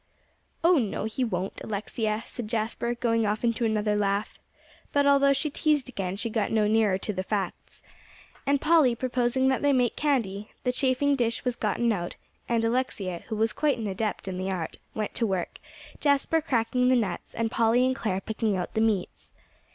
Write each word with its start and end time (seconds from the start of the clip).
"Oh, 0.63 0.79
no, 0.79 1.03
he 1.03 1.23
won't, 1.23 1.61
Alexia," 1.63 2.23
said 2.25 2.47
Jasper, 2.47 2.95
going 2.95 3.27
off 3.27 3.43
into 3.43 3.65
another 3.65 3.95
laugh. 3.95 4.39
But 4.91 5.05
although 5.05 5.31
she 5.31 5.51
teased 5.51 5.89
again, 5.89 6.15
she 6.15 6.27
got 6.27 6.51
no 6.51 6.65
nearer 6.67 6.97
to 6.97 7.13
the 7.13 7.21
facts. 7.21 7.83
And 8.47 8.59
Polly 8.59 8.95
proposing 8.95 9.47
that 9.49 9.61
they 9.61 9.71
make 9.73 9.95
candy, 9.95 10.49
the 10.63 10.71
chafing 10.71 11.15
dish 11.15 11.45
was 11.45 11.55
gotten 11.55 11.91
out; 11.91 12.15
and 12.49 12.65
Alexia, 12.65 13.25
who 13.27 13.35
was 13.35 13.53
quite 13.53 13.77
an 13.77 13.85
adept 13.85 14.27
in 14.27 14.39
the 14.39 14.49
art, 14.49 14.79
went 14.95 15.13
to 15.13 15.27
work, 15.27 15.59
Jasper 15.99 16.41
cracking 16.41 16.87
the 16.89 16.95
nuts, 16.95 17.35
and 17.35 17.51
Polly 17.51 17.85
and 17.85 17.95
Clare 17.95 18.21
picking 18.21 18.55
out 18.57 18.73
the 18.73 18.81
meats. 18.81 19.35